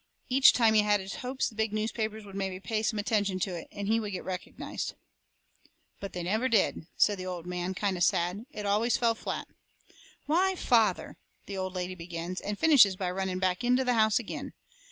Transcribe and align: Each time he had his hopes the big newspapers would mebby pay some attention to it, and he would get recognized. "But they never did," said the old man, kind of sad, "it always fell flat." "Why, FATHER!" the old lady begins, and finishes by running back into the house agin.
Each 0.29 0.51
time 0.51 0.73
he 0.73 0.81
had 0.81 0.99
his 0.99 1.17
hopes 1.17 1.47
the 1.47 1.53
big 1.53 1.71
newspapers 1.71 2.25
would 2.25 2.33
mebby 2.35 2.59
pay 2.59 2.81
some 2.81 2.97
attention 2.97 3.37
to 3.41 3.53
it, 3.55 3.67
and 3.71 3.87
he 3.87 3.99
would 3.99 4.11
get 4.13 4.23
recognized. 4.23 4.95
"But 5.99 6.13
they 6.13 6.23
never 6.23 6.49
did," 6.49 6.87
said 6.97 7.19
the 7.19 7.27
old 7.27 7.45
man, 7.45 7.75
kind 7.75 7.95
of 7.97 8.03
sad, 8.03 8.47
"it 8.51 8.65
always 8.65 8.97
fell 8.97 9.13
flat." 9.13 9.47
"Why, 10.25 10.55
FATHER!" 10.55 11.17
the 11.45 11.55
old 11.59 11.75
lady 11.75 11.93
begins, 11.93 12.41
and 12.41 12.57
finishes 12.57 12.95
by 12.95 13.11
running 13.11 13.37
back 13.37 13.63
into 13.63 13.85
the 13.85 13.93
house 13.93 14.19
agin. 14.19 14.53